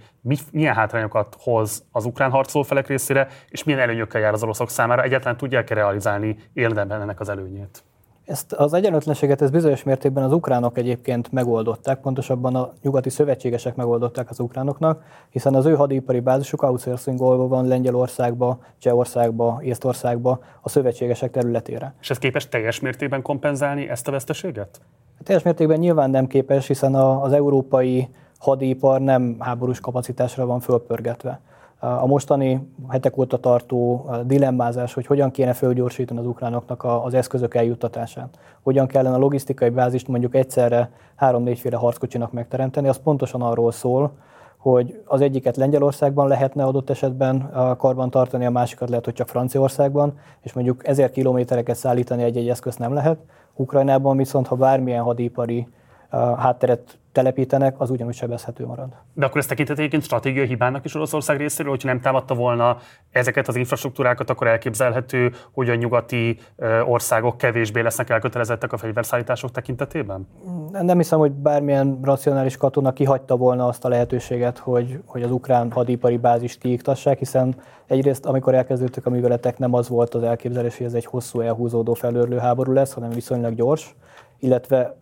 milyen 0.51 0.75
hátrányokat 0.75 1.35
hoz 1.39 1.85
az 1.91 2.05
ukrán 2.05 2.31
harcolófelek 2.31 2.87
részére, 2.87 3.27
és 3.49 3.63
milyen 3.63 3.81
előnyökkel 3.81 4.21
jár 4.21 4.33
az 4.33 4.43
oroszok 4.43 4.69
számára? 4.69 5.03
Egyáltalán 5.03 5.37
tudják-e 5.37 5.73
realizálni 5.73 6.37
érdemben 6.53 7.01
ennek 7.01 7.19
az 7.19 7.29
előnyét? 7.29 7.83
Ezt 8.27 8.53
az 8.53 8.73
egyenlőtlenséget 8.73 9.41
ez 9.41 9.49
bizonyos 9.49 9.83
mértékben 9.83 10.23
az 10.23 10.31
ukránok 10.31 10.77
egyébként 10.77 11.31
megoldották, 11.31 11.99
pontosabban 11.99 12.55
a 12.55 12.71
nyugati 12.81 13.09
szövetségesek 13.09 13.75
megoldották 13.75 14.29
az 14.29 14.39
ukránoknak, 14.39 15.03
hiszen 15.29 15.55
az 15.55 15.65
ő 15.65 15.75
hadipari 15.75 16.19
bázisuk 16.19 16.61
outsourcingolva 16.61 17.47
van 17.47 17.67
Lengyelországba, 17.67 18.59
Csehországba, 18.77 19.59
Észtországba, 19.63 20.39
a 20.61 20.69
szövetségesek 20.69 21.31
területére. 21.31 21.93
És 22.01 22.09
ez 22.09 22.17
képes 22.17 22.47
teljes 22.47 22.79
mértékben 22.79 23.21
kompenzálni 23.21 23.89
ezt 23.89 24.07
a 24.07 24.11
veszteséget? 24.11 24.81
Teljes 25.23 25.43
mértékben 25.43 25.79
nyilván 25.79 26.09
nem 26.09 26.27
képes, 26.27 26.67
hiszen 26.67 26.95
az 26.95 27.31
európai 27.31 28.09
hadipar 28.37 29.01
nem 29.01 29.35
háborús 29.39 29.79
kapacitásra 29.79 30.45
van 30.45 30.59
fölpörgetve 30.59 31.41
a 31.79 32.05
mostani 32.05 32.71
hetek 32.87 33.17
óta 33.17 33.37
tartó 33.37 34.09
dilemmázás, 34.25 34.93
hogy 34.93 35.05
hogyan 35.05 35.31
kéne 35.31 35.53
fölgyorsítani 35.53 36.19
az 36.19 36.25
ukránoknak 36.25 36.83
az 36.83 37.13
eszközök 37.13 37.55
eljuttatását, 37.55 38.39
hogyan 38.63 38.87
kellene 38.87 39.15
a 39.15 39.19
logisztikai 39.19 39.69
bázist 39.69 40.07
mondjuk 40.07 40.35
egyszerre 40.35 40.89
három-négyféle 41.15 41.77
harckocsinak 41.77 42.31
megteremteni, 42.31 42.87
az 42.87 42.99
pontosan 43.03 43.41
arról 43.41 43.71
szól, 43.71 44.11
hogy 44.57 45.01
az 45.05 45.21
egyiket 45.21 45.57
Lengyelországban 45.57 46.27
lehetne 46.27 46.63
adott 46.63 46.89
esetben 46.89 47.51
karban 47.77 48.09
tartani, 48.09 48.45
a 48.45 48.51
másikat 48.51 48.89
lehet, 48.89 49.05
hogy 49.05 49.13
csak 49.13 49.27
Franciaországban, 49.27 50.17
és 50.41 50.53
mondjuk 50.53 50.87
ezer 50.87 51.09
kilométereket 51.11 51.75
szállítani 51.75 52.23
egy-egy 52.23 52.49
eszközt 52.49 52.79
nem 52.79 52.93
lehet. 52.93 53.17
Ukrajnában 53.55 54.17
viszont, 54.17 54.47
ha 54.47 54.55
bármilyen 54.55 55.03
hadipari 55.03 55.67
hátteret 56.11 56.97
telepítenek, 57.17 57.75
az 57.77 57.89
ugyanúgy 57.89 58.13
sebezhető 58.13 58.65
marad. 58.65 58.87
De 59.13 59.25
akkor 59.25 59.37
ezt 59.37 59.49
tekinthet 59.49 59.77
egyébként 59.77 60.03
stratégiai 60.03 60.47
hibának 60.47 60.85
is 60.85 60.95
Oroszország 60.95 61.37
részéről, 61.37 61.71
hogyha 61.71 61.87
nem 61.87 62.01
támadta 62.01 62.33
volna 62.33 62.77
ezeket 63.11 63.47
az 63.47 63.55
infrastruktúrákat, 63.55 64.29
akkor 64.29 64.47
elképzelhető, 64.47 65.31
hogy 65.51 65.69
a 65.69 65.75
nyugati 65.75 66.37
országok 66.85 67.37
kevésbé 67.37 67.81
lesznek 67.81 68.09
elkötelezettek 68.09 68.73
a 68.73 68.77
fegyverszállítások 68.77 69.51
tekintetében? 69.51 70.27
Nem 70.71 70.97
hiszem, 70.97 71.19
hogy 71.19 71.31
bármilyen 71.31 71.99
racionális 72.03 72.57
katona 72.57 72.93
kihagyta 72.93 73.35
volna 73.35 73.67
azt 73.67 73.85
a 73.85 73.89
lehetőséget, 73.89 74.57
hogy, 74.57 74.99
hogy 75.05 75.23
az 75.23 75.31
ukrán 75.31 75.71
hadipari 75.71 76.17
bázist 76.17 76.59
kiiktassák, 76.59 77.17
hiszen 77.17 77.55
egyrészt, 77.85 78.25
amikor 78.25 78.53
elkezdődtek 78.53 79.05
a 79.05 79.09
műveletek, 79.09 79.57
nem 79.57 79.73
az 79.73 79.89
volt 79.89 80.13
az 80.13 80.23
elképzelés, 80.23 80.77
hogy 80.77 80.85
ez 80.85 80.93
egy 80.93 81.05
hosszú 81.05 81.39
elhúzódó 81.39 81.93
felőrlő 81.93 82.37
háború 82.37 82.71
lesz, 82.71 82.93
hanem 82.93 83.09
viszonylag 83.09 83.55
gyors, 83.55 83.95
illetve 84.39 84.95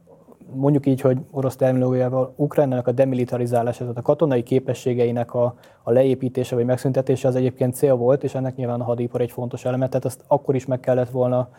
mondjuk 0.54 0.86
így, 0.86 1.02
hogy 1.02 1.18
orosz 1.32 1.56
terminológiával 1.56 2.34
Ukrajnának 2.36 2.88
a 2.88 2.92
demilitarizálása, 2.92 3.80
tehát 3.80 3.98
a 3.98 4.02
katonai 4.02 4.44
képességeinek 4.44 5.34
a, 5.34 5.56
a 5.84 5.92
leépítése 5.92 6.56
vagy 6.56 6.66
megszüntetése 6.66 7.28
az 7.28 7.36
egyébként 7.36 7.76
cél 7.76 7.96
volt, 7.96 8.24
és 8.24 8.36
ennek 8.36 8.56
nyilván 8.56 8.82
a 8.82 8.84
hadipar 8.84 9.22
egy 9.22 9.32
fontos 9.32 9.66
eleme, 9.66 9.88
tehát 9.88 10.06
azt 10.06 10.24
akkor 10.28 10.56
is 10.56 10.66
meg 10.66 10.80
kellett 10.80 11.10
volna 11.10 11.50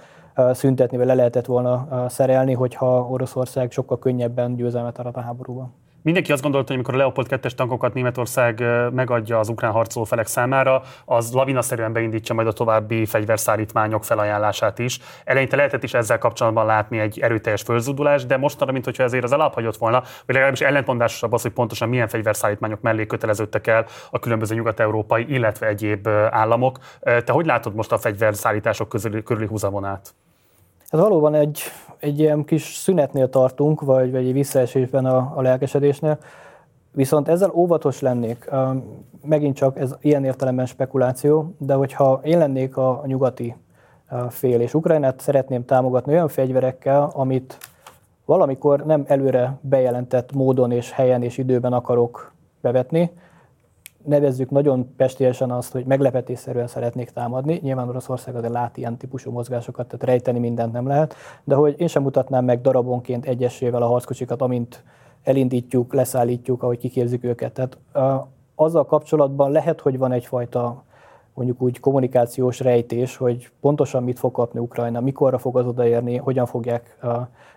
szüntetni, 0.52 0.96
vagy 0.96 1.06
le 1.06 1.14
lehetett 1.14 1.46
volna 1.46 2.06
szerelni, 2.08 2.52
hogyha 2.52 3.08
Oroszország 3.10 3.70
sokkal 3.70 3.98
könnyebben 3.98 4.56
győzelmet 4.56 4.98
arat 4.98 5.16
a 5.16 5.20
háborúban. 5.20 5.72
Mindenki 6.06 6.32
azt 6.32 6.42
gondolta, 6.42 6.66
hogy 6.66 6.76
amikor 6.76 6.94
a 6.94 6.96
Leopold 6.96 7.26
2-es 7.30 7.50
tankokat 7.50 7.94
Németország 7.94 8.64
megadja 8.92 9.38
az 9.38 9.48
ukrán 9.48 9.72
harcoló 9.72 10.04
felek 10.04 10.26
számára, 10.26 10.82
az 11.04 11.32
lavinaszerűen 11.32 11.92
beindítja 11.92 12.34
majd 12.34 12.46
a 12.46 12.52
további 12.52 13.06
fegyverszállítmányok 13.06 14.04
felajánlását 14.04 14.78
is. 14.78 14.98
Eleinte 15.24 15.56
lehetett 15.56 15.82
is 15.82 15.94
ezzel 15.94 16.18
kapcsolatban 16.18 16.66
látni 16.66 16.98
egy 16.98 17.20
erőteljes 17.20 17.62
fölzúdulást, 17.62 18.26
de 18.26 18.36
mostanra, 18.36 18.72
mint 18.72 18.84
hogyha 18.84 19.02
ezért 19.02 19.24
az 19.24 19.32
elaphagyott 19.32 19.76
volna, 19.76 20.00
vagy 20.00 20.34
legalábbis 20.34 20.60
ellentmondásosabb 20.60 21.32
az, 21.32 21.42
hogy 21.42 21.52
pontosan 21.52 21.88
milyen 21.88 22.08
fegyverszállítmányok 22.08 22.80
mellé 22.80 23.06
köteleződtek 23.06 23.66
el 23.66 23.86
a 24.10 24.18
különböző 24.18 24.54
nyugat-európai, 24.54 25.26
illetve 25.28 25.66
egyéb 25.66 26.08
államok. 26.30 26.78
Te 27.00 27.32
hogy 27.32 27.46
látod 27.46 27.74
most 27.74 27.92
a 27.92 27.98
fegyverszállítások 27.98 28.88
közül, 28.88 29.22
körüli 29.22 29.46
húzavonát? 29.46 30.14
Ez 30.88 31.00
valóban 31.00 31.34
egy, 31.34 31.60
egy 31.98 32.18
ilyen 32.18 32.44
kis 32.44 32.74
szünetnél 32.74 33.28
tartunk, 33.28 33.80
vagy, 33.80 34.10
vagy 34.10 34.26
egy 34.26 34.32
visszaesésben 34.32 35.06
a, 35.06 35.32
a 35.34 35.42
lelkesedésnél. 35.42 36.18
Viszont 36.92 37.28
ezzel 37.28 37.50
óvatos 37.54 38.00
lennék. 38.00 38.50
Megint 39.22 39.56
csak 39.56 39.78
ez 39.78 39.94
ilyen 40.00 40.24
értelemben 40.24 40.66
spekuláció, 40.66 41.54
de 41.58 41.74
hogyha 41.74 42.20
én 42.22 42.38
lennék 42.38 42.76
a, 42.76 42.88
a 42.88 43.06
nyugati 43.06 43.56
fél, 44.28 44.60
és 44.60 44.74
Ukrajnát 44.74 45.20
szeretném 45.20 45.64
támogatni 45.64 46.12
olyan 46.12 46.28
fegyverekkel, 46.28 47.10
amit 47.14 47.58
valamikor 48.24 48.84
nem 48.84 49.04
előre 49.06 49.58
bejelentett 49.60 50.32
módon 50.32 50.70
és 50.70 50.90
helyen 50.90 51.22
és 51.22 51.38
időben 51.38 51.72
akarok 51.72 52.32
bevetni, 52.60 53.10
nevezzük 54.06 54.50
nagyon 54.50 54.94
pestélyesen 54.96 55.50
azt, 55.50 55.72
hogy 55.72 55.84
meglepetésszerűen 55.84 56.66
szeretnék 56.66 57.10
támadni. 57.10 57.58
Nyilván 57.62 57.88
Oroszország 57.88 58.36
azért 58.36 58.52
lát 58.52 58.76
ilyen 58.76 58.96
típusú 58.96 59.30
mozgásokat, 59.30 59.86
tehát 59.86 60.04
rejteni 60.04 60.38
mindent 60.38 60.72
nem 60.72 60.86
lehet, 60.86 61.14
de 61.44 61.54
hogy 61.54 61.74
én 61.78 61.88
sem 61.88 62.02
mutatnám 62.02 62.44
meg 62.44 62.60
darabonként 62.60 63.26
egyesével 63.26 63.82
a 63.82 63.86
harckocsikat, 63.86 64.42
amint 64.42 64.82
elindítjuk, 65.22 65.94
leszállítjuk, 65.94 66.62
ahogy 66.62 66.78
kiképzik 66.78 67.24
őket. 67.24 67.52
Tehát 67.52 67.78
azzal 68.54 68.84
kapcsolatban 68.84 69.50
lehet, 69.50 69.80
hogy 69.80 69.98
van 69.98 70.12
egyfajta 70.12 70.84
mondjuk 71.34 71.62
úgy 71.62 71.80
kommunikációs 71.80 72.60
rejtés, 72.60 73.16
hogy 73.16 73.50
pontosan 73.60 74.02
mit 74.02 74.18
fog 74.18 74.32
kapni 74.32 74.60
Ukrajna, 74.60 75.00
mikorra 75.00 75.38
fog 75.38 75.56
az 75.56 75.66
odaérni, 75.66 76.16
hogyan 76.16 76.46
fogják 76.46 76.98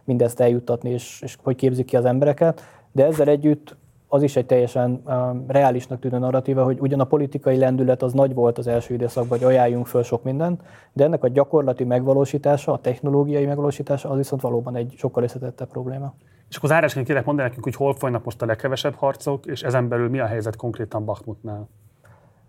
mindezt 0.03 0.39
eljuttatni, 0.39 0.89
és, 0.89 1.22
és 1.22 1.38
hogy 1.44 1.56
képzik 1.56 1.86
ki 1.86 1.96
az 1.96 2.06
embereket. 2.06 2.62
De 2.91 3.06
ezzel 3.06 3.27
együtt 3.27 3.75
az 4.11 4.23
is 4.23 4.35
egy 4.35 4.45
teljesen 4.45 5.01
um, 5.05 5.45
reálisnak 5.47 5.99
tűnő 5.99 6.17
narratíva, 6.17 6.63
hogy 6.63 6.79
ugyan 6.79 6.99
a 6.99 7.03
politikai 7.03 7.57
lendület 7.57 8.01
az 8.01 8.13
nagy 8.13 8.33
volt 8.33 8.57
az 8.57 8.67
első 8.67 8.93
időszakban, 8.93 9.37
hogy 9.37 9.47
ajánljunk 9.47 9.87
föl 9.87 10.03
sok 10.03 10.23
mindent, 10.23 10.61
de 10.93 11.03
ennek 11.03 11.23
a 11.23 11.27
gyakorlati 11.27 11.83
megvalósítása, 11.83 12.71
a 12.71 12.79
technológiai 12.79 13.45
megvalósítása 13.45 14.09
az 14.09 14.17
viszont 14.17 14.41
valóban 14.41 14.75
egy 14.75 14.93
sokkal 14.97 15.23
összetettebb 15.23 15.67
probléma. 15.67 16.13
És 16.49 16.55
akkor 16.55 16.69
zárásként 16.69 17.05
kérlek 17.05 17.25
mondani 17.25 17.47
nekünk, 17.47 17.63
hogy 17.63 17.75
hol 17.75 17.93
folynak 17.93 18.23
most 18.23 18.41
a 18.41 18.45
leghevesebb 18.45 18.95
harcok, 18.95 19.45
és 19.45 19.63
ezen 19.63 19.87
belül 19.87 20.09
mi 20.09 20.19
a 20.19 20.25
helyzet 20.25 20.55
konkrétan 20.55 21.05
Bakhmutnál? 21.05 21.69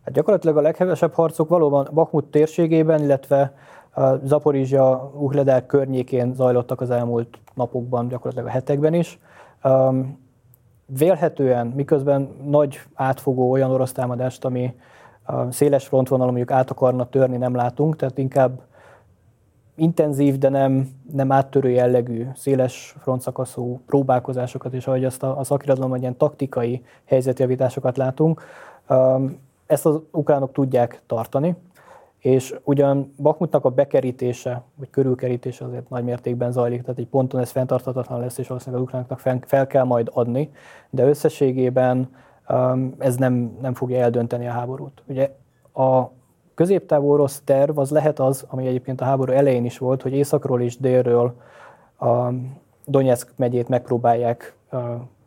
Hát 0.04 0.14
gyakorlatilag 0.14 0.56
a 0.56 0.60
leghevesebb 0.60 1.12
harcok 1.12 1.48
valóban 1.48 1.88
Bakhmut 1.92 2.24
térségében, 2.24 3.02
illetve 3.02 3.54
a 3.90 4.14
Zaporizsia, 4.24 5.12
Uhledák 5.14 5.66
környékén 5.66 6.34
zajlottak 6.34 6.80
az 6.80 6.90
elmúlt 6.90 7.38
napokban, 7.54 8.08
gyakorlatilag 8.08 8.48
a 8.48 8.50
hetekben 8.50 8.94
is. 8.94 9.18
Um, 9.64 10.28
vélhetően, 10.98 11.66
miközben 11.66 12.28
nagy 12.44 12.80
átfogó 12.94 13.50
olyan 13.50 13.70
orosz 13.70 13.92
támadást, 13.92 14.44
ami 14.44 14.74
széles 15.50 15.86
frontvonalon 15.86 16.32
mondjuk 16.32 16.58
át 16.58 16.70
akarna 16.70 17.08
törni, 17.08 17.36
nem 17.36 17.54
látunk, 17.54 17.96
tehát 17.96 18.18
inkább 18.18 18.60
intenzív, 19.74 20.38
de 20.38 20.48
nem, 20.48 20.88
nem 21.12 21.32
áttörő 21.32 21.70
jellegű, 21.70 22.26
széles 22.34 22.96
frontszakaszú 23.00 23.80
próbálkozásokat, 23.86 24.72
és 24.72 24.86
ahogy 24.86 25.04
azt 25.04 25.22
a, 25.22 25.38
a 25.38 25.44
szakirodalomban 25.44 26.00
ilyen 26.00 26.16
taktikai 26.16 26.82
helyzetjavításokat 27.04 27.96
látunk, 27.96 28.42
ezt 29.66 29.86
az 29.86 30.00
ukránok 30.10 30.52
tudják 30.52 31.02
tartani, 31.06 31.56
és 32.20 32.54
ugyan 32.64 33.14
Bakmutnak 33.16 33.64
a 33.64 33.68
bekerítése, 33.68 34.62
vagy 34.74 34.90
körülkerítése 34.90 35.64
azért 35.64 35.88
nagy 35.88 36.04
mértékben 36.04 36.52
zajlik, 36.52 36.80
tehát 36.82 36.98
egy 36.98 37.06
ponton 37.06 37.40
ez 37.40 37.50
fenntarthatatlan 37.50 38.20
lesz, 38.20 38.38
és 38.38 38.48
valószínűleg 38.48 38.82
az 38.82 38.88
ukránoknak 38.88 39.44
fel, 39.46 39.66
kell 39.66 39.84
majd 39.84 40.10
adni, 40.12 40.50
de 40.90 41.04
összességében 41.04 42.10
um, 42.48 42.94
ez 42.98 43.16
nem, 43.16 43.58
nem 43.60 43.74
fogja 43.74 43.98
eldönteni 43.98 44.46
a 44.46 44.50
háborút. 44.50 45.02
Ugye 45.06 45.30
a 45.74 46.10
középtávú 46.54 47.10
orosz 47.10 47.40
terv 47.44 47.78
az 47.78 47.90
lehet 47.90 48.18
az, 48.18 48.44
ami 48.48 48.66
egyébként 48.66 49.00
a 49.00 49.04
háború 49.04 49.32
elején 49.32 49.64
is 49.64 49.78
volt, 49.78 50.02
hogy 50.02 50.12
északról 50.12 50.62
és 50.62 50.76
délről 50.76 51.34
a 51.98 52.28
Donetsk 52.84 53.32
megyét 53.36 53.68
megpróbálják 53.68 54.54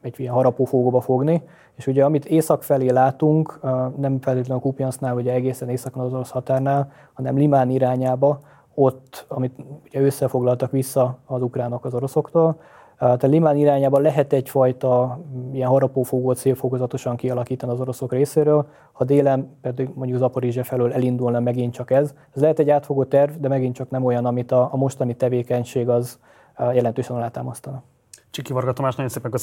egy 0.04 0.20
ilyen 0.20 0.34
harapófógóba 0.34 1.02
fogni, 1.02 1.42
és 1.76 1.88
ugye 1.88 2.06
amit 2.06 2.26
észak 2.26 2.64
felé 2.64 2.90
látunk, 2.90 3.60
nem 3.98 4.20
feltétlenül 4.20 4.58
a 4.58 4.60
Kupiansznál, 4.60 5.16
ugye 5.16 5.34
egészen 5.34 5.70
északon 5.70 6.04
az 6.04 6.14
orosz 6.14 6.30
határnál, 6.30 6.92
hanem 7.14 7.38
Limán 7.38 7.70
irányába, 7.70 8.40
ott, 8.74 9.26
amit 9.28 9.54
ugye 9.86 10.02
összefoglaltak 10.02 10.72
vissza 10.72 11.18
az 11.26 11.42
ukránok 11.42 11.86
az 11.86 11.94
oroszoktól, 11.94 12.58
tehát 12.98 13.22
Limán 13.22 13.56
irányában 13.56 14.02
lehet 14.02 14.34
egyfajta 14.34 15.20
ilyen 15.52 15.70
harapófogót 15.70 16.38
szélfokozatosan 16.38 17.16
kialakítani 17.16 17.72
az 17.72 17.80
oroszok 17.80 18.12
részéről, 18.12 18.68
ha 18.92 19.04
délen 19.04 19.58
pedig 19.62 19.90
mondjuk 19.94 20.20
Zaporizse 20.20 20.64
felől 20.64 20.94
elindulna 20.94 21.40
megint 21.40 21.74
csak 21.74 21.92
ez. 21.92 22.14
Ez 22.36 22.42
lehet 22.42 22.60
egy 22.60 22.70
átfogó 22.70 23.04
terv, 23.04 23.32
de 23.32 23.48
megint 23.48 23.76
csak 23.76 23.90
nem 23.90 24.06
olyan, 24.06 24.26
amit 24.26 24.52
a, 24.52 24.70
a 24.72 24.78
mostani 24.78 25.16
tevékenység 25.16 25.90
az 25.90 26.20
jelentősen 26.74 27.16
alátámasztana. 27.16 27.84
Csiki 28.32 28.54
Varga 28.54 28.74
Tamás, 28.74 28.96
nagyon 28.96 29.12
szépen 29.12 29.32
köszönöm, 29.32 29.42